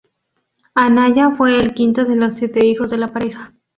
Anaya 0.73 1.29
fue 1.35 1.57
el 1.57 1.73
quinto 1.75 2.05
de 2.05 2.15
los 2.15 2.33
siete 2.33 2.65
hijos 2.65 2.89
de 2.89 2.97
la 2.97 3.09
pareja. 3.09 3.53